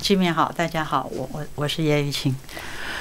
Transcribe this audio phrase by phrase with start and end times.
[0.00, 2.34] 居民好，大家好，我我我是叶玉清。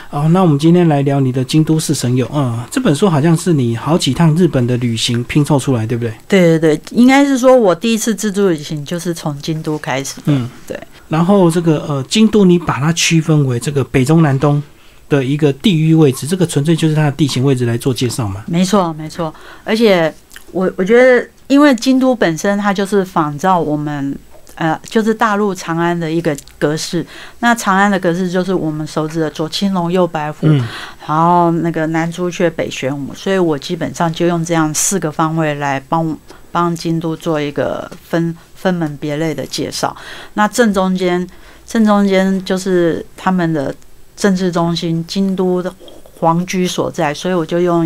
[0.10, 2.26] 哦，那我们今天来聊你的《京都市神游》。
[2.34, 6.14] 嗯，这本书好像是你好几趟日本的旅行拼凑出来，对不对？
[6.28, 10.22] 对对对，应该是说我第一次自助旅行就是从京都开始。
[10.26, 10.80] 嗯，对。
[11.10, 14.62] 然后这个呃，京都你把它区分为这个北中南东
[15.10, 18.44] 的一个地域位置，这个纯粹就是它的地形位置来做介绍嘛？
[18.48, 19.34] 没错，没错。
[19.64, 20.14] 而且
[20.52, 24.18] 我我觉得，因为京都本身它就是仿照我们。
[24.58, 27.06] 呃，就是大陆长安的一个格式。
[27.42, 30.48] 那长安的格式就是我们熟知的左青龙右白虎，
[31.06, 33.14] 然后那个南朱雀北玄武。
[33.14, 36.18] 所以我基本上就用这样四个方位来帮
[36.52, 39.96] 帮京都做一个分分门别类的介绍。
[40.34, 41.28] 那正中间
[41.68, 43.74] 正中间就是他们的
[44.16, 45.72] 政治中心京都的
[46.20, 47.86] 皇居所在，所以我就用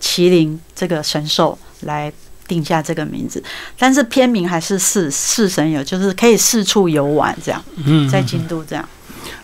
[0.00, 2.10] 麒麟这个神兽来。
[2.48, 3.42] 定下这个名字，
[3.78, 7.62] 但是片名还是四四神游，就是可以四处游玩这样。
[7.84, 8.88] 嗯，在京都这样。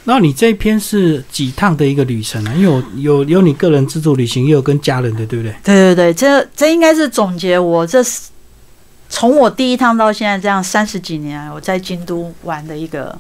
[0.04, 2.52] 那你这篇是几趟的一个旅程呢？
[2.56, 5.54] 因为我有有你个人自助旅行，也有跟家人的，对不对？
[5.62, 8.02] 对对对，这这应该是总结我这
[9.08, 13.16] 从我第一趟到现在这样三十几年，我在京都玩的一个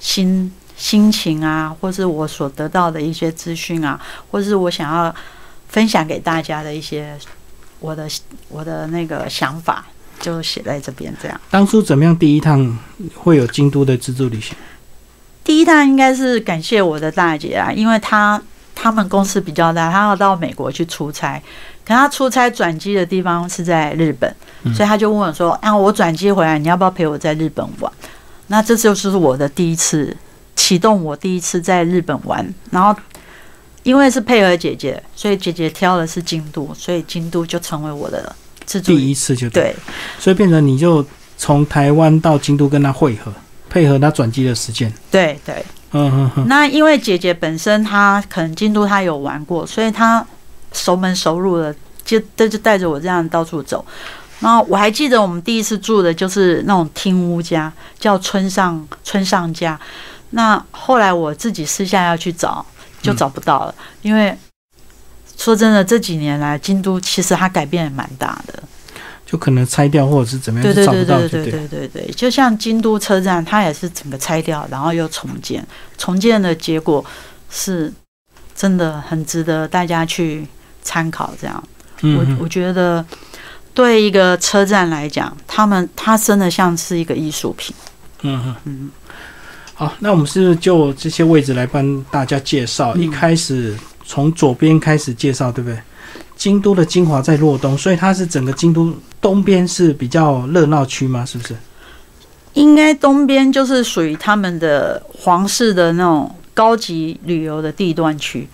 [0.00, 5.14] 心心情啊，或是我所得到的一些资讯啊，或是我想要
[5.68, 7.16] 分享给大家的一些。
[7.82, 8.08] 我的
[8.48, 9.84] 我的那个想法
[10.20, 11.40] 就写在这边，这样。
[11.50, 12.16] 当初怎么样？
[12.16, 12.78] 第一趟
[13.14, 14.56] 会有京都的自助旅行？
[15.42, 18.40] 第一趟应该是感谢我的大姐啊，因为她
[18.72, 21.42] 他们公司比较大，她要到美国去出差，
[21.84, 24.32] 可她出差转机的地方是在日本，
[24.72, 27.92] 所以她就问我说：“啊，我转机回来，你要不要陪我在日本玩？”
[28.46, 30.16] 那这就是我的第一次
[30.54, 32.96] 启动，我第一次在日本玩，然后。
[33.82, 39.74] 因为是配合姐姐，所以姐姐挑的是京都，所以京都就成为我的自助第一次就对，
[40.18, 41.04] 所以变成你就
[41.36, 43.32] 从台湾到京都跟他汇合，
[43.68, 44.92] 配合他转机的时间。
[45.10, 46.46] 对对，嗯嗯嗯。
[46.46, 50.24] 那因为姐姐本身她可能京都她有玩过，所以她
[50.72, 53.84] 熟门熟路的，就就就带着我这样到处走。
[54.38, 59.78] 然后我还记得我们第一次住的就是那种厅屋家，叫村上村上家。
[60.30, 62.64] 那后来我自己私下要去找。
[63.02, 64.34] 就找不到了，因为
[65.36, 68.62] 说真的，这几年来京都其实它改变也蛮大的，
[69.26, 75.66] 就可能拆掉或者是怎么样，对对对对对对对对，就像京都车站，它也是整个拆掉，然后又重建，
[75.98, 77.04] 重建的结果
[77.50, 77.92] 是
[78.54, 80.46] 真的很值得大家去
[80.82, 81.34] 参考。
[81.40, 81.64] 这样，
[82.02, 83.04] 我我觉得
[83.74, 87.74] 对一个车站来讲，他们它真的像是一个艺术品。
[88.20, 88.56] 嗯嗯。
[88.64, 88.90] 嗯。
[89.82, 92.94] 好，那我们是是就这些位置来帮大家介绍。
[92.94, 95.76] 一开始从左边开始介绍，对不对？
[96.36, 101.26] 京都的精华在洛东，所以它是整个京都东边是比较热闹区吗？
[101.26, 101.56] 是不是？
[102.52, 108.48] 应该东边就是属于他们的皇室的那种高级旅游的地段区。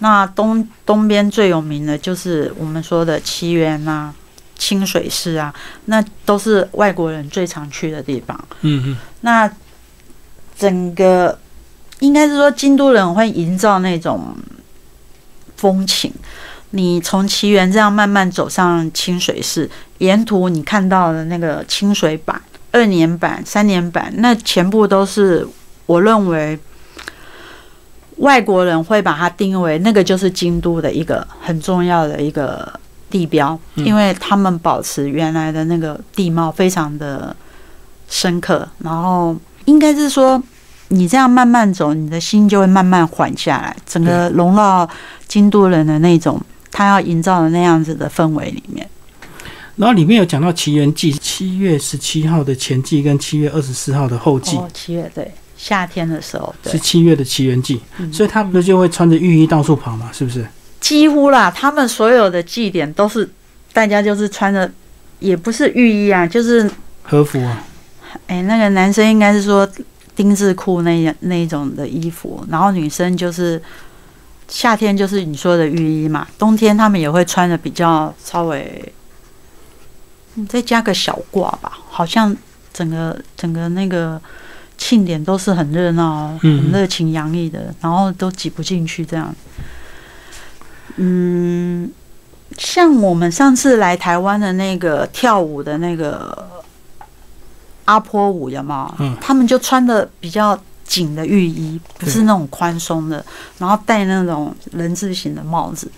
[0.00, 4.12] 那东东边最有名的就是我们说的奇缘啊、
[4.58, 5.54] 清水寺啊，
[5.84, 8.36] 那都是外国人最常去的地方。
[8.62, 9.48] 嗯嗯，那。
[10.56, 11.38] 整个
[12.00, 14.36] 应该是说，京都人会营造那种
[15.56, 16.12] 风情。
[16.70, 22.40] 你从奇缘这样慢慢走上清水寺，沿途你看到的那个清水板、
[22.72, 25.46] 二年版、三年版，那全部都是
[25.86, 26.58] 我认为
[28.16, 32.72] 外国人会把它定为那个就是京都的一个很重要的一个
[33.08, 37.34] 地标，因为他们保持原来的那个地貌非常的
[38.08, 39.36] 深刻，然后。
[39.66, 40.42] 应该是说，
[40.88, 44.88] 你这样慢慢走，你的心就会慢慢缓下来，整个融到
[45.26, 48.88] 京都人的那种他要营造的那样子的氛围里面。
[49.76, 54.56] 然后里面有讲到奇缘季，七月十七号的前季跟七月二十四号的后季。
[54.56, 57.80] 哦，七月对，夏天的时候是七月的奇缘季，
[58.12, 60.10] 所以他不就会穿着浴衣到处跑嘛？
[60.12, 60.46] 是不是？
[60.80, 63.28] 几乎啦，他们所有的祭典都是
[63.72, 64.70] 大家就是穿着，
[65.18, 66.70] 也不是浴衣啊，就是
[67.02, 67.64] 和服啊。
[68.26, 69.68] 哎，那个男生应该是说
[70.16, 73.60] 丁字裤那那一种的衣服，然后女生就是
[74.48, 78.92] 夏天就是你说的浴衣嘛，冬天他们也会穿的比较稍微，
[80.34, 82.36] 你再加个小褂吧，好像
[82.72, 84.20] 整个整个那个
[84.78, 89.34] 庆典都是很热闹、很热情洋溢的，然后都挤不进去这样。
[90.96, 91.90] 嗯，
[92.56, 96.62] 像我们上次来台湾的那个跳舞的那个。
[97.84, 98.94] 阿婆舞的嘛？
[98.98, 103.24] 嗯，他们就穿的比较紧的浴衣，不是那种宽松的，
[103.58, 105.90] 然后戴那种人字形的帽子，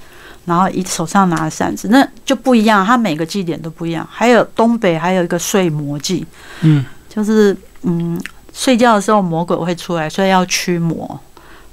[0.44, 2.84] 然后一手上拿扇子，那就不一样。
[2.86, 4.06] 他每个祭典都不一样。
[4.10, 6.24] 还有东北还有一个睡魔祭，
[6.62, 8.20] 嗯，就是嗯，
[8.52, 11.18] 睡觉的时候魔鬼会出来，所以要驱魔，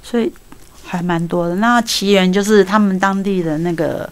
[0.02, 0.30] 所以
[0.84, 1.54] 还蛮多的。
[1.56, 4.08] 那奇缘就是他们当地的那个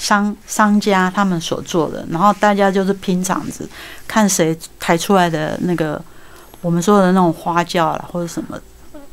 [0.00, 3.68] 商商家他们所做的，然后大家就是拼场子，
[4.08, 6.02] 看谁抬出来的那个
[6.62, 8.58] 我们说的那种花轿啦，或者什么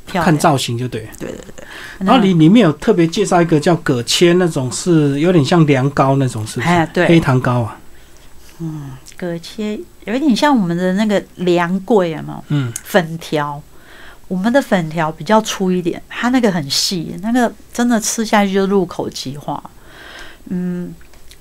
[0.06, 1.02] 漂亮看造型就对。
[1.20, 1.68] 对对对。
[2.00, 6.70] 然后里里面有特别介绍一个叫葛切那种，是有点像凉糕那种，是不是？
[6.70, 7.78] 哎对黑糖糕啊。
[8.60, 12.44] 嗯葛切有一点像我们的那个凉桂有没有？
[12.48, 13.62] 嗯，粉条，
[14.30, 19.62] 我们的粉条比较粗一点，它那个很细，那个真的吃下去就入口即化。
[20.50, 20.94] 嗯，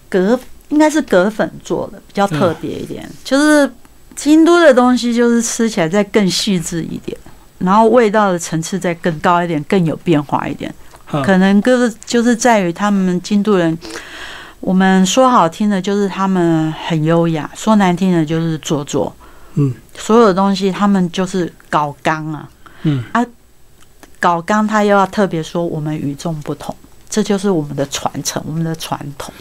[0.08, 0.38] 葛
[0.69, 3.08] 应该是葛粉做的，比较特别一点。
[3.23, 3.70] 就是
[4.14, 7.17] 京都的东西，就是吃起来再更细致一点，
[7.58, 10.75] 然后味道的层次再更高一点，更有变化一点。
[11.05, 13.79] 好可能就是就是在于他们京都人，
[14.58, 19.14] 我们说好听的就是他们很优雅，说难听的就是做作。
[19.55, 22.49] 嗯，所有的东西他们就是搞刚啊，
[22.82, 23.25] 嗯啊，
[24.19, 26.75] 搞刚他又要特别说我们与众不同，
[27.08, 29.32] 这就是我们的传承，我们的传统。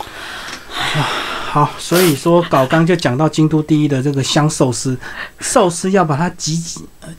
[0.67, 4.97] 好，所以说搞刚就讲到京都第一的这个香寿司，
[5.39, 6.61] 寿司要把它挤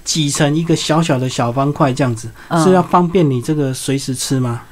[0.04, 4.62] 挤成一个小小的小方块，这样子、嗯是要方便你这个随时吃吗？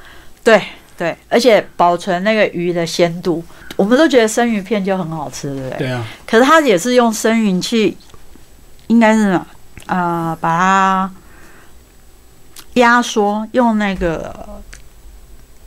[0.42, 0.62] 对
[0.98, 3.42] 对，而且保存那个鱼的鲜度，
[3.76, 5.78] 我们都觉得生鱼片就很好吃，对不对？
[5.78, 7.96] 对啊，可是它也是用生鱼去，
[8.88, 9.40] 应该是
[9.86, 11.10] 呃把它
[12.74, 14.60] 压缩，用那个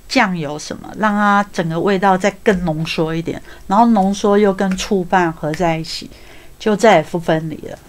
[0.08, 6.10] 酱油什么，让它整个味道再更浓缩一点，然后浓缩又跟醋拌合在一起，
[6.58, 7.80] 就再也不分离了。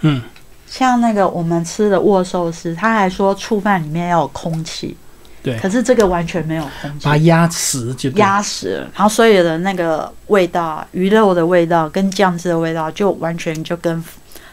[0.00, 0.22] 嗯，
[0.66, 4.96] 像那个我们吃的握寿司，他还说醋饭里面要有空气，
[5.42, 8.20] 对，可是这个完全没有空气把它，压实就对。
[8.20, 14.02] 压实了，然后所有的那个味道，鱼肉的味道跟酱汁的味道，就完全就跟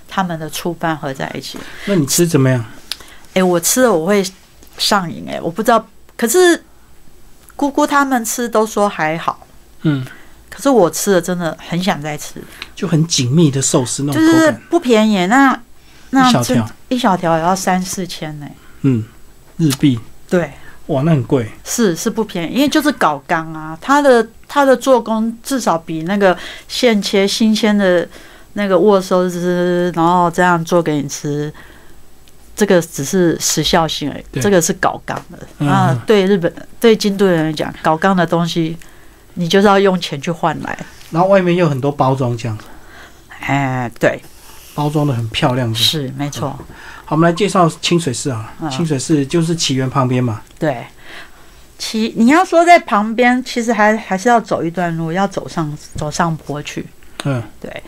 [0.07, 1.57] 他们的醋饭合在一起。
[1.85, 2.65] 那你吃怎么样？
[3.35, 4.25] 哎、我吃了我会
[4.77, 5.85] 上瘾，哎，我不知道，
[6.15, 6.63] 可是
[7.55, 9.47] 姑姑他们吃都说还好，
[9.83, 10.05] 嗯，
[10.49, 12.41] 可是我吃了真的很想再吃，
[12.75, 15.59] 就很紧密的寿司那种就是不便宜，那
[16.09, 18.47] 那真一小条，一小条也要三四千呢。
[18.81, 19.03] 嗯，
[19.57, 19.99] 日币，
[20.29, 20.51] 对，
[20.87, 21.51] 哇，那很贵。
[21.63, 26.37] 是是不便宜，因为就是搞缸啊，它的它的做工至少比那个
[26.67, 28.07] 现切新鲜的
[28.53, 31.51] 那个握寿司，然后这样做给你吃，
[32.55, 35.37] 这个只是时效性而已，这个是搞纲的。
[35.59, 38.77] 嗯啊，对日本对京都人来讲，搞纲的东西，
[39.33, 40.77] 你就是要用钱去换来。
[41.11, 42.63] 然后外面又有很多包装，这样子
[43.41, 44.21] 哎，对，
[44.73, 45.73] 包装的很漂亮。
[45.75, 46.49] 是没错，
[47.05, 50.41] 好，我们来介绍清水寺啊，嗯清水寺就是起源旁边嘛。
[50.57, 50.85] 对。
[51.77, 56.85] 其你要说在旁边，其实还还是要走一段路，要走上走上坡去。
[57.25, 57.83] 嗯，对，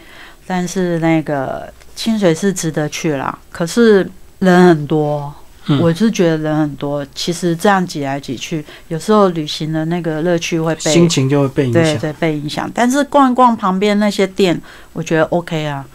[0.46, 4.06] 但是那个清水寺值得去啦，可是
[4.40, 5.34] 人很多，
[5.68, 7.06] 嗯我是觉得人很多。
[7.14, 11.84] 其实这样挤来挤去，有时候旅行的那个乐趣会被心情就会被影响。
[11.84, 12.72] 对对被影响。
[12.74, 14.60] 但是逛一逛旁边那些店，
[14.94, 15.86] 我觉得 OK 啊。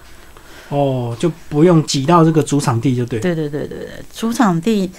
[0.69, 3.21] 哦，就不用挤到这个主场地就对。
[3.21, 4.91] 对对对对对，主场地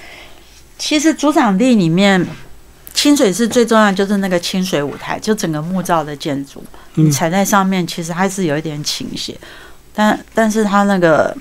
[0.77, 2.25] 其实主场地里面。
[2.95, 6.63] 清水是最重要的，就是那个清水舞台，就整个木造的建筑，
[6.93, 9.35] 你嗯，踩在上面，其实还是有一点倾斜，
[9.95, 11.35] 但但是它那个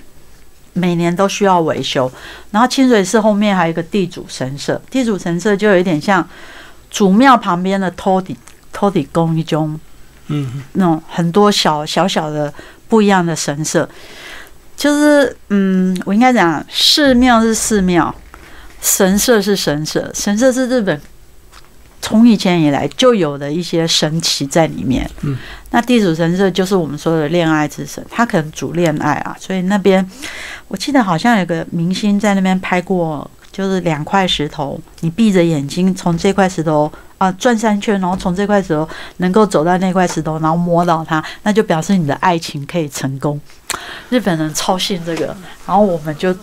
[0.73, 2.11] 每年都需要维修。
[2.51, 6.27] 然后清水寺后面还有一个地主神社，地主神社就有一点像
[6.91, 8.37] 主庙旁边的托底
[8.73, 9.79] 托底宫一种
[10.29, 12.53] 嗯，那种很多小小小的
[12.89, 13.87] 不一样的神社，
[14.77, 18.15] 就是嗯，我应该讲寺庙是寺庙，
[18.81, 20.99] 神社是神社，神社是日本
[22.03, 25.09] 从以前以来就有的一些神奇在里面。
[25.23, 25.39] 嗯，
[25.71, 30.07] 那地主神社就是我们说的恋爱之神，他可能主恋爱啊，所以那边
[30.67, 38.87] 我记得好像有个明星在那边拍过，就是两块石头，你闭着眼睛从这块石头啊转三圈，然后从这块石头
[39.19, 43.41] 能够走到那块石头，然后摸到它，那就表示你的爱情可以成功。
[44.11, 45.27] 日本人超信这个，
[45.67, 46.35] 然后我们就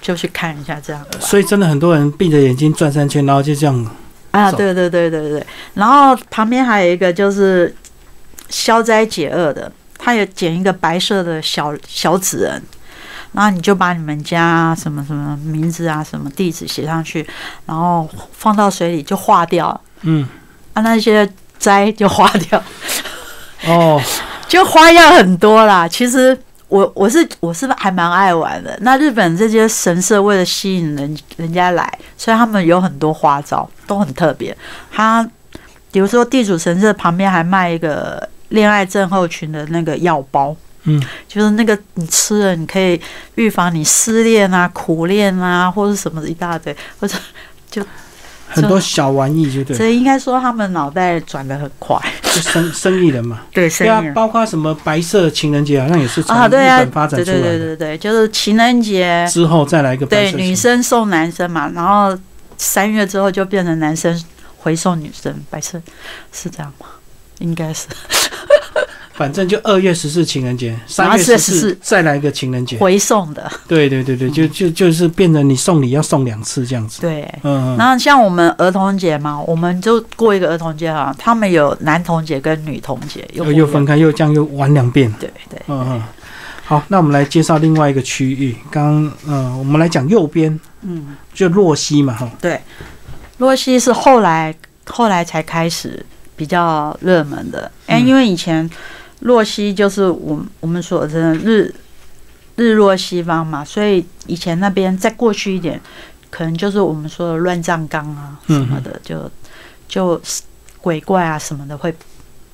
[0.00, 1.18] 就去看一下这样吧。
[1.20, 3.86] 所以真的很多人闭着眼睛转三圈，然后就这样。
[4.30, 7.74] 啊，走对对对对对，然后旁边还有一个就是
[8.48, 12.62] 消灾解厄的，他有剪一个白色的小小纸人，
[13.32, 17.26] 然后你就把你们家什么什么名字啊、什么地址写上去，
[17.66, 20.26] 然后放到水里就化掉，嗯，
[20.74, 22.62] 啊，那些灾就化掉，
[23.66, 24.00] 哦，
[24.46, 25.88] 就花样很多啦。
[25.88, 28.78] 其实我我是我是还蛮爱玩的。
[28.82, 34.56] 那日本这些神社为了吸引人人家来，所以他们有很多花招，都很特别。
[34.92, 35.28] 他
[35.90, 40.54] 比如说地主神社旁边还卖一个恋爱症候群的那个药包，
[40.84, 43.00] 嗯，就是那个你吃了，你可以
[43.34, 47.16] 预防你失恋啊、苦恋啊，或者什么一大堆，或者
[47.70, 47.82] 就
[48.50, 51.98] 很多小玩意就对，所以应该说他们脑袋转的很快。
[52.22, 57.42] 就生生意人嘛， 对，对啊，包括什么白色情人节好像也是从日对啊，本发展出来的。
[57.42, 59.26] 对对对对对，就是情人节。
[59.30, 62.16] 之后再来一个白对女生送男生嘛，然后
[62.58, 64.22] 三月之后就变成男生
[64.58, 65.80] 回送女生，白色
[66.32, 66.86] 是这样吗？
[67.38, 67.86] 应该是。
[69.14, 73.50] 反正就二月十四情人节，三月十四再来一个情人节回送的。
[73.66, 77.00] 对对对对，就就就是变成你送礼要送两次这样子。
[77.00, 77.76] 对，嗯。
[77.76, 85.12] 然后像我们儿童节嘛，我们就过一个儿童节啊，他们有男童节跟女童节，又又分开，又这样又玩两遍。
[85.18, 86.02] 对对，嗯嗯。
[86.68, 88.54] 好，那我们来介绍另外一个区域。
[88.70, 92.30] 刚呃，我们来讲右边，嗯，就洛溪嘛，哈。
[92.42, 92.60] 对，
[93.38, 96.04] 洛溪是后来后来才开始
[96.36, 98.68] 比较热门的，哎，因为以前。
[99.22, 101.74] 洛西就是我我们说的日
[102.54, 105.80] 日落西方嘛，所以以前那边再过去一点，
[106.30, 109.28] 可能就是我们说的乱葬岗啊什么的，就
[109.88, 110.22] 就
[110.80, 111.92] 鬼怪啊什么的会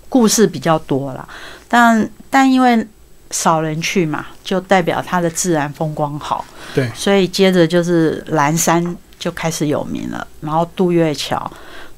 [0.08, 1.28] 故事比较多啦。
[1.68, 2.88] 但但因为
[3.34, 6.44] 少人去嘛，就代表它的自然风光好。
[6.72, 11.50] 对，所以接着就是蓝山就开始有名了，然后渡月桥，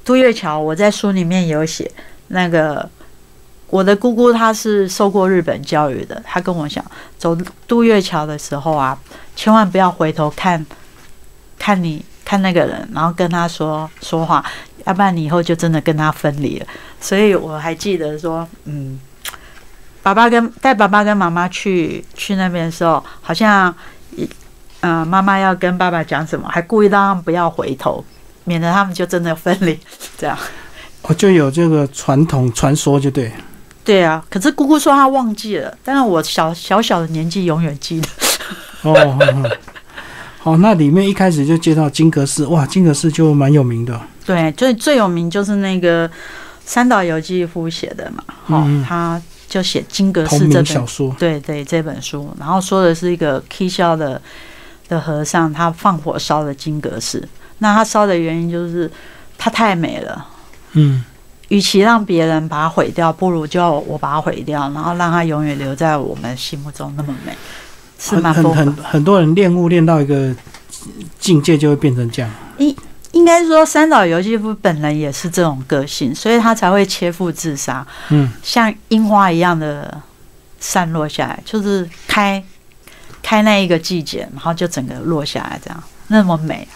[0.02, 1.90] 渡月桥我在书里面有写
[2.28, 2.88] 那个。
[3.68, 6.84] 我的姑姑她是受过日本教育的，她跟我讲，
[7.18, 8.96] 走渡月桥的时候啊，
[9.34, 10.64] 千万不要回头看，
[11.58, 14.44] 看你看那个人，然后跟他说说话，
[14.84, 16.66] 要不然你以后就真的跟他分离了。
[17.00, 19.00] 所以我还记得说，嗯，
[20.06, 23.74] 爸爸跟带爸爸跟妈妈去去那边的时候，好像，
[24.78, 28.04] 嗯，妈妈要跟爸爸讲什么，还故意让他们不要回头，
[28.44, 29.76] 免得他们就真的分离。
[30.16, 30.38] 这样，
[31.02, 33.32] 我就有这个传统传说，就对。
[33.84, 38.08] 对啊，可是姑姑说她忘记了，但是我小小小的年纪永远记得。
[38.82, 39.18] 哦，
[40.38, 44.00] 好，那里面一开始就介绍金阁寺，哇，金阁寺就蛮有名的。
[44.24, 46.08] 对，最最有名就是那个
[46.64, 54.20] 三岛由纪夫写的嘛，哦，他就写金阁寺这本小说，对对，这本书，然后说的是一个 K 笑的
[54.88, 58.90] 的和尚，他放火烧了金阁寺，那他烧的原因就是
[59.38, 60.26] 他太美了，
[60.72, 61.04] 嗯。
[61.48, 67.32] 与其让别人把它毁掉，不如就我把它毁掉，然后让它永远留在我们心目中那么美，
[68.00, 70.34] 是蛮很很很多人练物练到一个
[71.20, 72.28] 境界，就会变成这样。
[72.58, 72.74] 应
[73.12, 77.86] 应该说，三岛由纪夫本人也是这种个性，所以他才会切腹自杀。
[78.10, 80.00] 嗯，像樱花一样的
[80.60, 82.42] 散落下来，就是开
[83.22, 86.66] 开那一个季节，然后就整个落下来，这样那么美。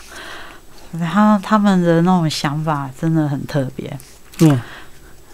[0.98, 3.96] 然后他们的那种想法真的很特别。
[4.40, 4.60] 嗯，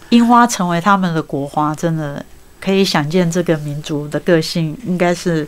[0.09, 2.23] 樱花成为他们的国花，真的
[2.59, 5.47] 可以想见这个民族的个性应该是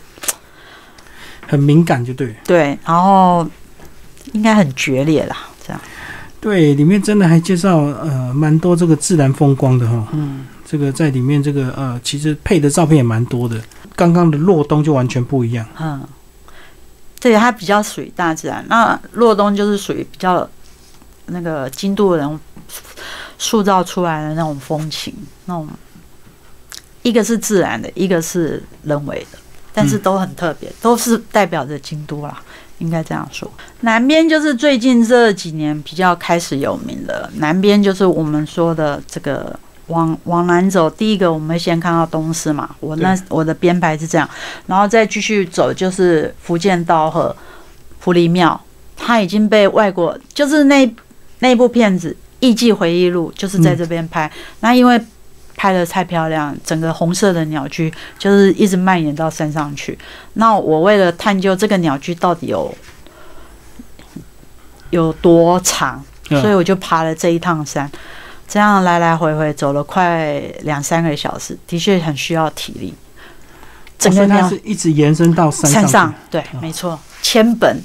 [1.48, 2.36] 很敏感，就对。
[2.46, 3.48] 对，然后
[4.34, 5.82] 应该很决裂啦，这样。
[6.40, 10.08] 对，里面真的还介绍呃蛮多这个自然风光的哈。
[10.14, 13.62] 嗯，这个在里面这个呃，其实配的照片也蛮多的。
[13.96, 15.66] 刚刚的洛东就完全不一样。
[15.80, 16.02] 嗯，
[17.20, 18.66] 对，它比较属于大自然。
[18.68, 20.50] 那洛东就是属于比较
[21.28, 22.40] 那个京都人。
[23.42, 25.14] 塑造出来的那种风情，
[25.46, 25.66] 那种
[27.04, 29.40] 一个是自然的，一个是人为的，
[29.74, 32.38] 但是都很特别，都是代表着京都啦，
[32.80, 33.50] 应该这样说。
[33.82, 39.58] 南边就是最近这几年比较开始有名的，南边就是我们说的这个
[39.88, 44.30] 往往南走，第一个我们先看到东市嘛，我那我的编排是这样，
[44.66, 47.36] 然后再继续走就是福建道和
[48.00, 48.60] 福利庙，
[48.98, 50.94] 它已经被外国就是那
[51.40, 52.18] 那部片子。
[52.42, 54.32] 艺伎回忆录就是在这边拍，
[54.62, 54.98] 那因为
[55.60, 60.00] 拍的太漂亮，整个红色的鸟居就是一直蔓延到山上去。
[60.36, 62.74] 那我为了探究这个鸟居到底有
[64.92, 67.92] 有多长，所以我就爬了这一趟山，
[68.48, 72.94] 这样来来回回走了快两三个小时，的确很需要体力。
[73.98, 77.78] 整个它是一直延伸到山上，对，没错，千本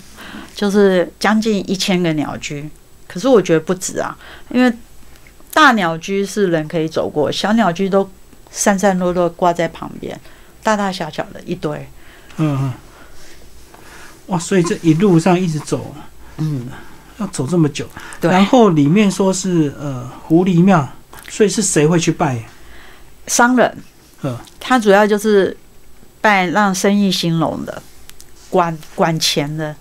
[0.54, 2.71] 就是将近一千个鸟居。
[3.09, 4.16] 可是我觉得不止啊，
[4.50, 4.73] 因为
[5.54, 8.11] 大鸟居是人可以走过，小鸟居都
[8.50, 10.20] 散散落落挂在旁边，
[10.62, 11.88] 大大小小的一堆。
[12.37, 12.73] 嗯嗯。
[14.26, 15.94] 哇，所以这一路上一直走，
[16.38, 16.66] 嗯，
[17.18, 17.87] 要走这么久。
[18.20, 18.30] 对。
[18.30, 20.88] 然后里面说是呃狐狸庙，
[21.28, 22.42] 所以是谁会去拜？
[23.26, 23.78] 商人。
[24.23, 24.37] 嗯。
[24.58, 25.56] 他主要就是
[26.20, 27.82] 拜让生意兴隆的，
[28.50, 29.76] 管管钱的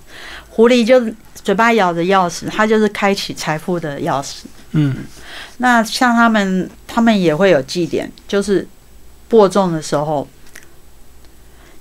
[0.53, 1.13] 狐狸就。
[1.43, 4.43] 嘴巴咬着钥匙，它就是开启财富的钥匙。
[4.71, 4.95] 嗯，
[5.57, 8.65] 那像他们，他们也会有祭典，就是
[9.27, 10.25] 播种的时候，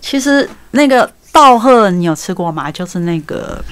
[0.01, 2.73] 其实那个稻鹤你有吃过吗？
[2.73, 3.65] 就是那个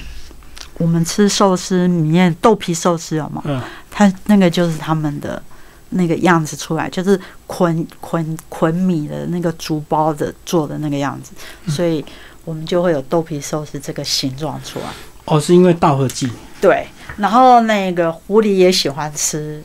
[0.77, 3.41] 我们吃寿司里面豆皮寿司有吗？
[3.43, 5.43] 嗯，它那个就是他们的
[5.89, 11.33] 那个样子出来，就是捆捆捆米的那个竹包的做的那个样子，
[11.69, 12.05] 所以
[12.45, 14.85] 我们就会有豆皮寿司这个形状出来。
[15.25, 16.29] 哦，是因为稻荷剂，
[16.59, 19.63] 对，然后那个狐狸也喜欢吃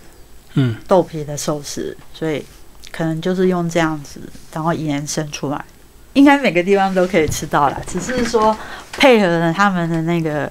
[0.55, 2.45] 嗯，豆皮的寿司，所以
[2.93, 4.21] 可能就是用这样子，
[4.53, 5.65] 然后延伸出来。
[6.13, 8.57] 应该每个地方都可以吃到啦，只是说
[8.93, 10.51] 配合了他们的那个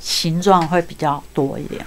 [0.00, 1.84] 形状会比较多一点。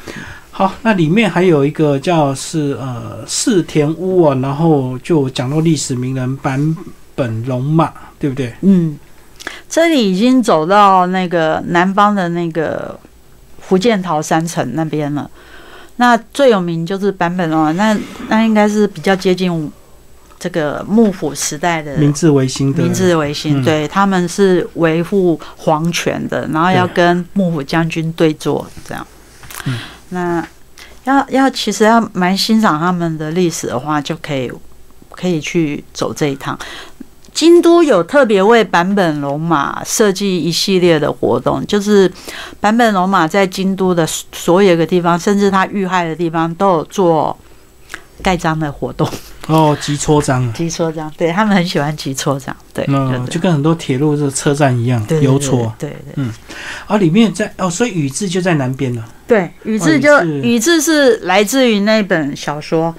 [0.51, 6.75] 好，那里面还有一个叫是呃四田屋啊，然后就讲到历史名人坂
[7.15, 8.53] 本龙马，对不对？
[8.61, 8.97] 嗯，
[9.69, 12.99] 这里已经走到那个南方的那个
[13.59, 15.29] 福建桃山城那边了。
[15.97, 17.97] 那最有名就是版本龙马，那
[18.29, 19.71] 那应该是比较接近
[20.39, 29.05] 这个幕府时代的明治维新的明治维新，嗯对，他们是维护皇权的，然后要跟幕府将军对坐，这样。
[29.65, 30.47] 嗯那
[31.05, 34.51] 要要其实要蛮欣赏他们的历史的话，就可以
[35.09, 36.57] 可以去走这一趟。
[37.37, 42.11] 京都有特别为坂本龙马设计一系列的活动，就是
[42.59, 47.37] 坂本龙马在京都的所有一个地方，甚至他遇害的地方，都有做
[48.23, 49.07] 盖章的活动。
[49.45, 56.33] 哦，集戳章啊，集戳章，对他们很喜欢集戳章， 对，嗯，对就跟很多铁路这个车站一样，对邮戳。，对对嗯
[56.87, 59.05] 啊，里面在哦，所以宇治就在南边了。
[59.27, 62.95] 对，宇哦治就宇治宇治是来自于那本小说，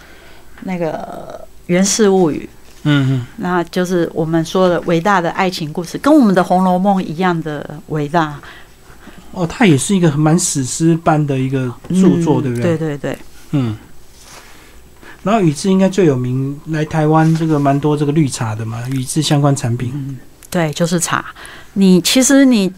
[0.63, 0.93] 那个
[1.67, 2.49] 《源氏物语》，
[2.89, 8.41] 嗯那就是我们说的伟大的爱情故事，跟我们的《红楼梦》一样的伟大
[9.33, 12.63] 嗯，哦，它也是一个蛮史诗般的一个著作，嗯对不对？
[12.63, 13.19] 对对对，
[13.51, 13.77] 嗯。
[15.25, 20.19] 然后宇治应该最有名，来台湾这个蛮多这个绿茶的嘛，宇治相关产品。
[20.49, 21.25] 对，就是茶。
[21.75, 22.73] 你其实你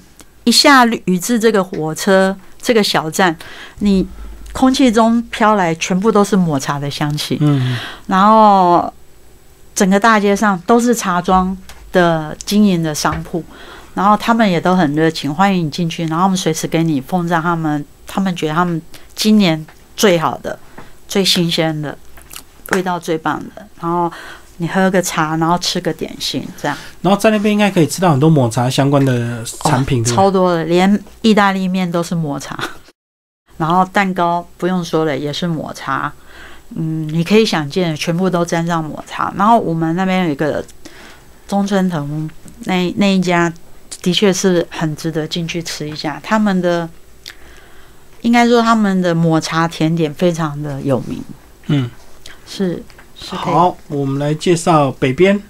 [0.44, 3.36] 一下宇治这个火车这个小站，
[3.80, 4.04] 你
[4.52, 8.92] 空气中飘来全部都是抹茶的香气，嗯，然后
[9.80, 11.56] 整个大街上都是茶庄
[11.90, 13.42] 的经营的商铺，
[13.94, 18.82] 然后他们也都很热情，欢迎你进去，然后我们随时给你奉上他们他们觉得他们
[19.14, 19.66] 今年
[19.96, 20.58] 最好的、
[21.08, 21.96] 最新鲜的、
[22.72, 24.12] 味道最棒的，然后
[24.58, 30.04] 你喝个茶，然后吃个点心，这样然后在那边应该可以吃到很多抹茶相关的产品？
[30.04, 32.62] 超多的，连意大利面都是抹茶，
[33.56, 36.12] 然后蛋糕不用说了，也是抹茶。
[36.74, 39.32] 嗯，你可以想见，全部都沾上抹茶。
[39.36, 40.64] 然后我们那边有一个
[41.48, 42.28] 中村藤，
[42.64, 43.52] 那那一家
[44.02, 46.20] 的确是很值得进去吃一下。
[46.22, 46.88] 他们的
[48.22, 51.22] 应该说他们的抹茶甜点非常的有名，
[51.66, 51.90] 嗯，
[52.46, 52.82] 是
[53.18, 55.40] 是好，我们来介绍北边。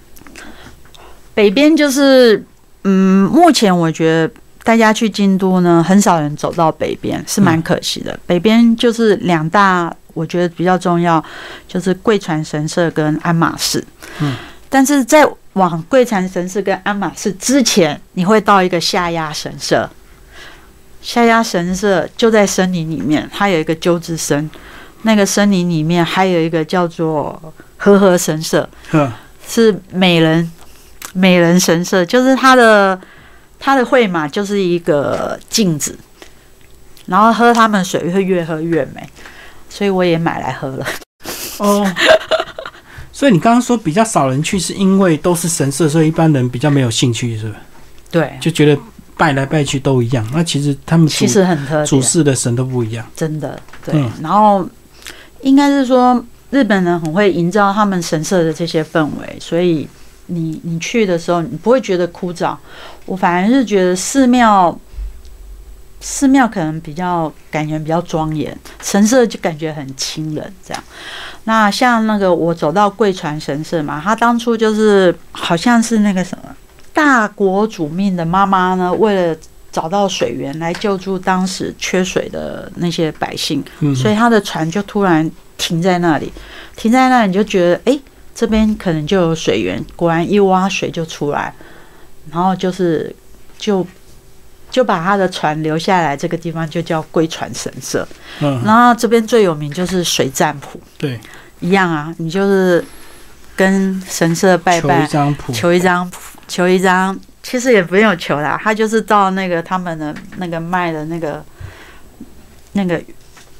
[1.34, 2.44] 北边就是，
[2.84, 8.18] 嗯，目前我觉得大家去京都呢，很少人走到北边，是蛮可惜的。
[8.26, 11.24] 北边就是两大，我觉得比较重要，
[11.66, 13.82] 就是贵船神社跟鞍马寺。
[14.20, 14.36] 嗯，
[14.68, 19.88] 但是在往贵船神社跟鞍马寺之前，你会到一个下压神社。
[21.00, 24.50] 下压神社就在森林里面，它有一个鸠之森，
[25.04, 27.40] 那个森林里面还有一个叫做
[27.78, 28.68] 和合神社。
[29.48, 30.52] 是美人
[31.14, 33.00] 美人神社，就是它的
[33.58, 35.98] 它的会马就是一个镜子，
[37.06, 39.08] 然后喝他们水会越喝越美，
[39.70, 40.86] 所以我也买来喝了。
[41.58, 41.90] 哦，
[43.12, 47.58] 所以你刚刚说比较少人去，是因为都是神社，所以一般人比较没有兴趣，是不是？
[48.10, 48.78] 对，就觉得
[49.16, 50.26] 拜来拜去都一样。
[50.34, 53.06] 那其实他们其实很特主别，事的神都不一样。
[53.14, 53.94] 真的对。
[53.94, 54.68] 嗯然后
[55.42, 59.88] 应该是说日本人很会营造他们神社的这些氛围，所以
[60.26, 62.56] 你你去的时候，你不会觉得枯燥。
[63.06, 64.76] 我反而是觉得寺庙。
[66.00, 70.82] 寺庙可能比较感觉比较庄严，神社就感觉很清冷这样。
[71.44, 76.56] 那像那个我走到贵船神社嘛，他当初就是好像是那个什么
[76.92, 79.36] 大国主命的妈妈呢，为了
[79.70, 86.32] 找到水源来救助当时缺水的那些百姓，嗯，所以他的船就突然停在那里，
[86.76, 88.00] 停在那里你就觉得，哎、
[88.34, 91.54] 这边可能就有水源，果然一挖水就出来，
[92.32, 93.14] 然后就是
[93.58, 93.86] 就
[94.70, 98.06] 就把他的船留下来，这个地方就叫龟船神社。
[98.40, 101.18] 嗯，然后这边最有名就是水占卜，对，
[101.58, 102.84] 一样啊，你就是
[103.56, 106.10] 跟神社拜求拜一，张谱，求一张，
[106.46, 111.44] 求一张，其实也不用求啦，他就是到那个他们的那个卖的那个
[112.72, 113.02] 那个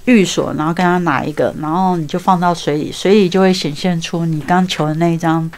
[0.05, 5.51] 寓所，然后跟他拿一个，然后你就放到水里，水里就会显现出你刚求的那一张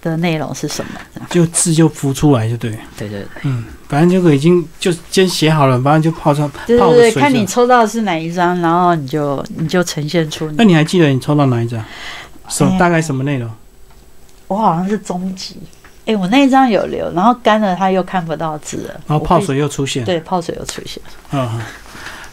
[0.00, 0.90] 的内容是什么。
[1.28, 10.50] 就字就浮出来就对，对对对，嗯，反正这个已经就先写好了，反正就泡上对对对，看你抽到的是哪一张，然后你就你就呈现出。
[10.56, 11.82] 那你还记得你抽到哪一张？
[12.48, 13.48] 什大概什么内容？
[14.48, 15.56] 我好像是终极，
[16.06, 21.00] 哎，我那一张有留，然后干了它又看不到字了，然后泡水又出现，对泡水又出现。
[21.30, 21.60] 嗯，嗯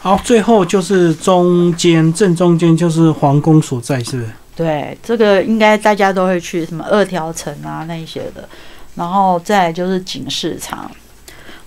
[0.00, 4.30] 好，最后就是中间正中间就是皇宫所在，是不是？
[4.58, 8.48] 对，这个应该大家都会去，什么二条城啊那些的，
[8.96, 10.90] 然后再来就是景市场。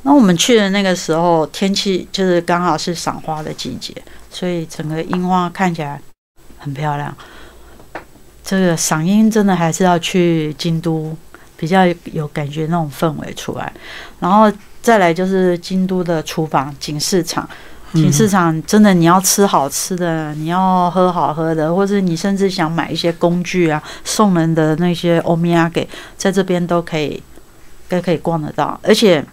[0.01, 3.95] 那我们去的那个时候，天气就是刚好是赏花的季节，
[4.29, 6.01] 所以整个樱花看起来
[6.57, 7.15] 很漂亮。
[8.43, 11.15] 这个赏樱真的还是要去京都，
[11.55, 13.71] 比较有感觉那种氛围出来。
[14.19, 14.51] 然后
[14.81, 17.49] 再来就是京都的厨房景市场，
[17.93, 27.21] 景市场真的你要吃好吃的，你要喝好喝的，或者你甚至想买一些工具啊，送人的那些欧米亚给，在这边都可以，
[27.89, 28.79] 都可以逛得到。
[28.83, 29.23] 而且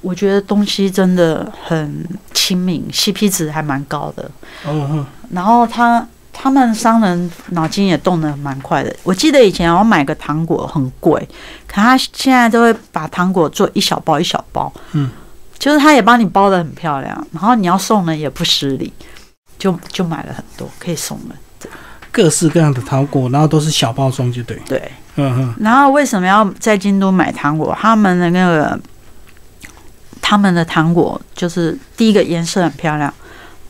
[0.00, 4.30] 我觉得东西真的很亲民，CP 值还蛮高的。
[4.66, 8.94] 嗯嗯，然后他他们商人脑筋也动得蛮快的。
[9.02, 11.20] 我记得以前我买个糖果很贵，
[11.66, 15.10] 可他现在都会把糖果做一小包一小包，嗯，
[15.60, 18.90] 就是他也帮你包的很漂亮，然后你要送人也不失礼，
[19.58, 21.38] 就就买了很多可以送人。
[22.10, 24.60] 各式各样的糖果，然后都是小包装，就对。
[24.66, 27.76] 对，嗯嗯，然后为什么要在京都买糖果？
[27.78, 28.80] 他们的那个
[30.22, 33.12] 他们的糖果就是第一个颜色很漂亮，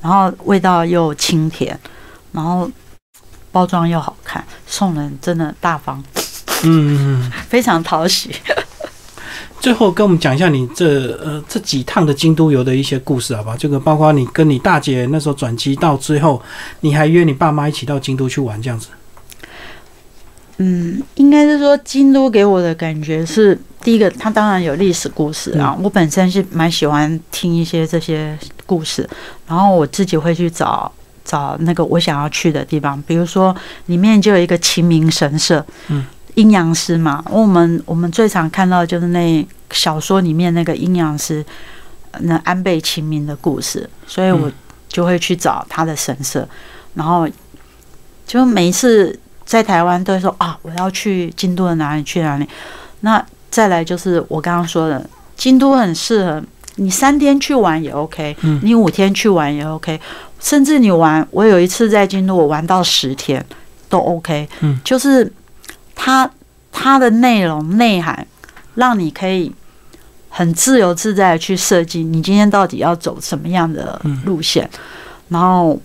[0.01, 1.79] 然后味道又清甜，
[2.33, 2.71] 然后
[3.51, 6.03] 包装又好看，送人真的大方，
[6.63, 7.31] 嗯。
[7.51, 8.35] 非常讨喜。
[9.61, 13.57] 最后跟我们讲一下你这呃这几趟的京都游的一些故事，好不好？
[13.57, 16.41] 这个包括你跟你大姐那时候转机到最后，
[16.81, 18.89] 你还约你爸妈一起到京都去玩，这样子。
[20.63, 25.77] 嗯，应该是说京都给我的感觉是，第一个，它当然有历史故事啊。
[25.83, 29.09] 我本身是蛮喜欢听一些这些故事，
[29.47, 30.91] 然后我自己会去找
[31.25, 41.45] 找那个我想要去的地方，比如说里面就有一个秦明神社，嗯，阴阳师嘛，我们我们最常看到就是那小说里面那个阴阳师，
[42.21, 44.51] 那安倍晴明的故事，所以我
[44.89, 46.47] 就会去找他的神社，
[46.95, 47.29] 然后
[48.27, 49.19] 就每一次。
[49.47, 52.49] 在台湾都会说啊，我要去京都的哪里去哪里。
[53.01, 55.05] 那再来就是我刚刚说的，
[55.37, 56.41] 京都很适合
[56.77, 60.01] 你三天去玩也 OK，嗯你五天去玩也 OK，
[60.39, 63.45] 甚至你玩，我有一次在京都我玩到十天
[63.89, 65.33] 都 OK，嗯，就是
[66.03, 66.31] 它
[66.73, 68.27] 它的内容内涵
[68.77, 69.53] 让你可以
[70.31, 74.69] 很自由自在的去设计你今天到底要走什么样的路线，
[75.29, 75.79] 然后。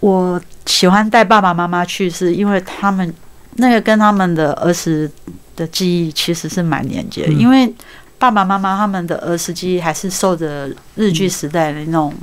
[0.00, 3.12] 我喜欢带爸爸妈妈去，是因为他们
[3.54, 5.10] 那个跟他们的儿时
[5.56, 7.32] 的记忆其实是蛮连接的。
[7.32, 7.74] 嗯因为
[8.18, 12.14] 爸爸妈妈他们的儿时记忆还是受着日剧时代的那种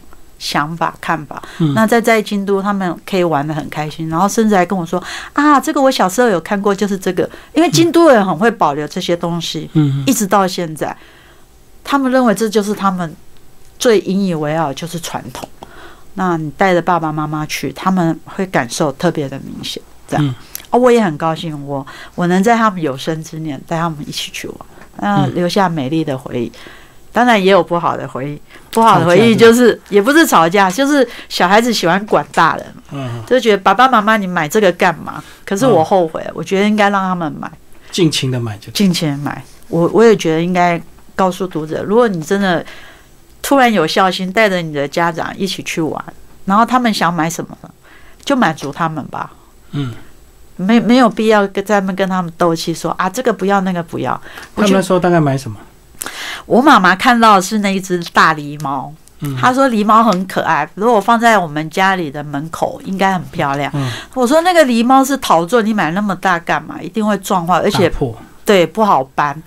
[0.43, 1.41] 想法看法。
[1.59, 5.01] 嗯那在在京都，他们可以玩的很开心，然后甚至还跟我说
[5.31, 7.29] 啊，这个我小时候有看过，就是这个。
[7.53, 10.95] 因为京都人很会保留这些东西，嗯一直到现在，
[11.81, 13.15] 他们认为这就是他们
[13.79, 15.47] 最引以为傲，就是传统。
[16.15, 19.81] 那你带着爸爸妈妈去，他们会感受特别的明显。
[20.05, 20.35] 这样，嗯
[20.71, 24.57] 哦，我也很高兴，我我能在他们有生之年带他们一起去玩，
[24.97, 26.51] 那嗯留下美丽的回忆。
[27.13, 35.23] 当然也有不好的回忆，不好的回忆就是也不是吵架，就是小孩子喜欢管大人，嗯，就觉得爸爸妈妈你买这个干嘛？
[35.45, 37.49] 可是我后悔，我觉得应该让他们买。
[37.91, 38.71] 尽情的买就。
[38.71, 39.43] 尽情买。
[39.67, 40.81] 我我也觉得应该
[41.15, 42.65] 告诉读者，如果你真的
[43.43, 46.03] 突然有孝心，带着你的家长一起去玩，
[46.45, 47.55] 然后他们想买什么，
[48.25, 49.31] 就满足他们吧。
[49.71, 49.93] 嗯，
[50.55, 54.19] 没没有必要跟他们跟他们斗气说啊，这个不要，那个不要。
[54.55, 55.57] 他们那时候大概买什么？
[56.45, 63.71] 我妈妈看到的是那一只大狸猫，嗯她说狸猫很可爱，如果放在我们家里的门口，应该很漂亮。
[63.73, 66.81] 嗯，我说那个狸猫是陶做，你买那么大干嘛？
[66.81, 68.15] 一定会撞坏，而且破。
[68.43, 69.41] 对，不好搬。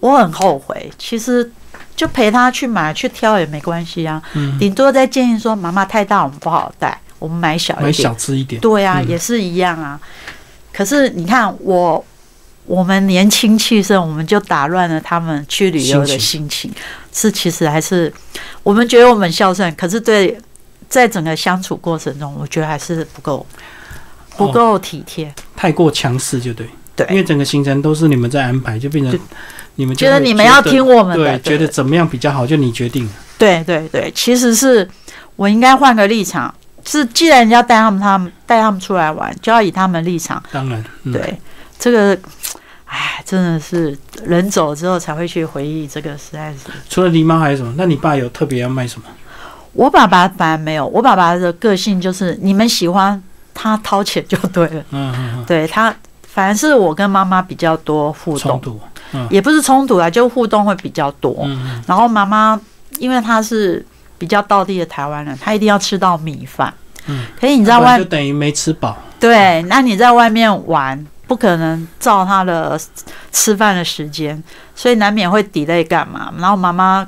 [0.00, 1.50] 我很后悔，其实
[1.96, 7.92] 就陪他去买去挑也没关系啊，嗯，顶多再建议说妈妈太大我们不好带，我们买小一点。
[7.92, 8.60] 小只一点。
[8.60, 9.98] 对啊，嗯也是一样啊。
[10.72, 12.04] 可是你看我。
[12.66, 16.72] 我们年轻气盛，我们就打乱了他们去旅游的心情。
[17.12, 18.12] 是，其实还是
[18.62, 20.36] 我们觉得我们孝顺，可是对
[20.88, 23.46] 在整个相处过程中，我觉得还是不够
[24.36, 25.32] 不够体贴。
[25.56, 26.68] 太过强势就对。
[26.96, 29.18] 对因为整个行程都是你们在安排，就变成
[29.74, 33.10] 你们就觉得你们要听我们的，对，觉得怎么样比较好，就你决定。
[33.36, 34.88] 对对对，其实是
[35.34, 36.54] 我应该换个立场，
[36.86, 41.36] 是既然要带他们，他们带他们出来玩，就要以他们立场，当然，嗯、对，
[41.84, 42.18] 这个，
[42.86, 43.94] 哎，真的是
[44.24, 46.60] 人走之后才会去回忆这个，实在是。
[46.88, 47.74] 除了狸猫还有什么？
[47.76, 49.06] 那你爸有特别要卖什么？
[49.74, 54.82] 我爸爸反而没有，我爸爸的个性就是你们喜欢他掏钱就对了。
[54.92, 55.94] 嗯嗯嗯，对他，
[56.26, 58.80] 反而是我跟妈妈比较多互动，
[59.28, 61.46] 也不是冲突啊，就互动会比较多。
[61.86, 62.58] 然后妈妈
[62.98, 63.84] 因为她是
[64.16, 66.72] 比较道地的台湾人，她一定要吃到米饭。
[67.08, 68.96] 嗯，可是你在外就等于没吃饱。
[69.20, 72.80] 对，那你在外面玩，不可能照他的
[73.32, 74.40] 吃饭的时间，
[74.76, 76.32] 所以难免会 delay 干嘛。
[76.38, 77.04] 然后妈妈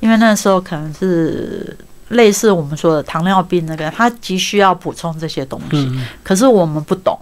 [0.00, 1.76] 因为那时候可能是
[2.08, 7.16] 类似我们说的糖尿病那个，她急需要补充这些东西，嗯，嗯可是我们不懂。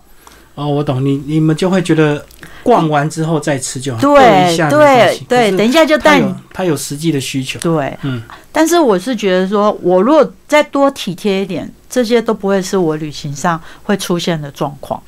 [0.55, 2.25] 哦，我懂你，你们就会觉得
[2.63, 7.61] 逛完之后再吃就好，对对对，等一下就他带你有他有实际的需求。
[7.61, 15.03] 对，嗯，但是我是觉得说，我如果再多体贴一点，这些都不会是我旅行上会出现的状况。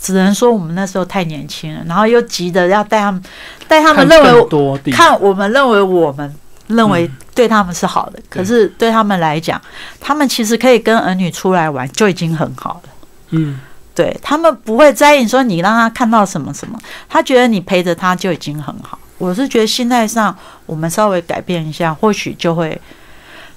[0.00, 3.22] 只能说我们那时候太年轻了，然后又急着要带他们，
[3.68, 6.34] 带他们认为看我们认为我们
[6.68, 9.60] 认为嗯对他们是好的，可是对他们来讲，
[10.00, 12.90] 他们其实可以跟儿女出来玩就已经很好了。
[13.30, 13.60] 嗯，
[13.94, 18.98] 对他们不会在意说你让他看到什么什么，他觉得你陪着他就已经很好。
[19.18, 20.34] 我是觉得心态上
[20.64, 22.80] 我们稍微改变一下，或许就会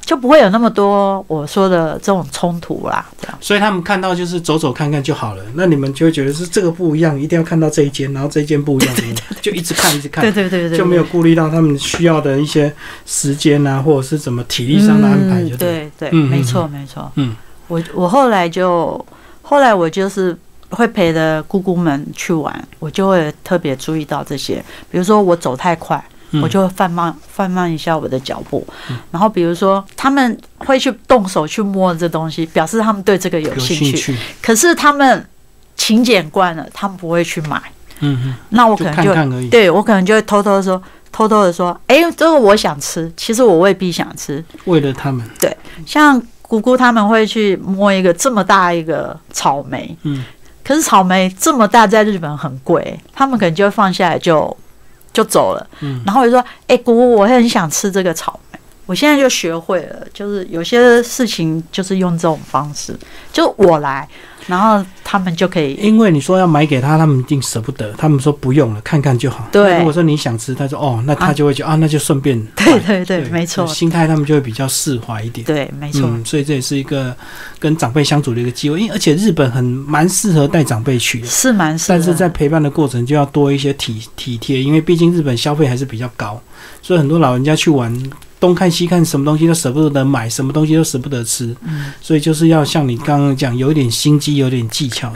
[0.06, 3.06] 就不会有那么多我说的这种冲突啦。
[3.22, 5.44] 这样所以他们看到就是走走看看就好了。
[5.56, 8.96] 那你们就会觉得是这个不一样，一定要看到这一间，然后这一间不一样，
[9.42, 12.74] 就一直看一直看对，对对对，就没有顾虑到他们需要的一些
[13.06, 15.92] 时间啊，或者是怎么体力上的安排，就嗯、对。
[15.98, 17.12] 对没错没错。
[17.16, 17.36] 嗯，
[17.68, 19.04] 我我后来就
[19.42, 20.36] 后来我就是
[20.70, 26.04] 会陪着姑姑们去玩，我就会特别注意到这些，比如说我走太快。
[26.34, 34.18] 嗯我就会放慢放慢一下我的脚步，嗯然后比如说他们会去动手去摸这东西，表示他们对这个有有兴趣。
[34.42, 35.26] 可是他们
[35.78, 37.62] 勤俭惯了，他们不会去买。
[38.00, 39.50] 嗯嗯，那我可能就。
[39.50, 44.44] 对我可能就会偷偷的说，偷偷的说，哎、这个我想吃，其实我未必想吃。
[44.66, 50.26] 为了他们，对像姑姑他们会去摸一个这么大一个草莓，嗯，
[50.64, 54.56] 可是草莓这么大，在日本很贵，他们可能就会放下来就
[55.14, 55.66] 就走了。
[55.82, 58.53] 嗯然后我就说：“哎、姑姑，我很想吃这个草莓。”
[58.86, 62.94] 我现在就学会了，就是有些事情就是用这种方式，
[63.32, 64.06] 就我来，
[64.48, 65.74] 然后他们就可以。
[65.76, 69.48] 因为你说要买给他，他们一定舍不得，他们说不用了，看看就好。
[69.54, 72.66] 对如果说你想吃，他说哦，那他就会觉得啊那就顺便 买。
[72.66, 75.46] 对对对，没错，心态他们就会比较释怀一点。
[75.46, 77.16] 对，没错，嗯，所以这也是一个
[77.60, 81.98] 跟长辈相处的一个机会，因为而且日本很蛮适合带长辈去的，是蛮适合。
[81.98, 86.42] 但是在陪伴的过程就要多一些体体贴，因为毕竟日本消费还是比较高，
[86.82, 87.98] 所以很多老人家去玩，
[88.44, 95.10] 东看西看，什么东西都舍不得买，什么东西都舍不得吃，嗯，所以就是要像你刚刚讲，有一点心机，有点技巧，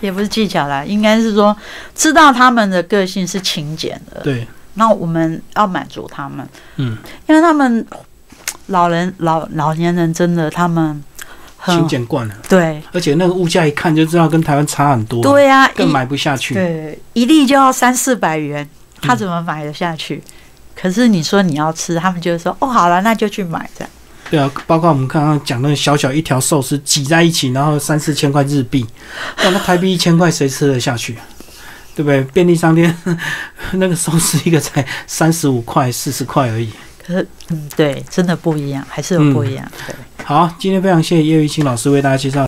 [0.00, 1.54] 也不是技巧啦，应该是说
[1.94, 6.96] 知道他们的个性是勤俭的，对，那我们要满足他们，嗯，
[7.28, 7.86] 因为他们
[8.68, 11.04] 老人老老年人真的他们
[11.66, 12.82] 勤俭惯了，对。
[12.90, 18.66] 而且那个物价一看就知道跟台湾差很多，对呀、更买不下去，对一粒就要三四百元，
[19.02, 20.22] 他嗯怎么买得下去？
[20.78, 23.90] 可是你说你要吃，他们就会说哦，好了，那就去买这样。
[24.28, 28.84] 对啊，包括我们刚刚讲那个小小一条寿司挤在一起，然后三四千块日币，
[29.38, 31.22] 哇，那台币一千块谁吃得下去啊？
[31.94, 32.22] 对不对？
[32.24, 32.94] 便利商店
[33.72, 36.68] 那个寿司一个才三十五块、四十块而已。
[37.06, 39.64] 可是嗯，对，真的不一样，还是有不一样。
[39.86, 39.94] 对。
[40.24, 42.44] 好，今天非常谢谢叶玉清老师为大家介绍。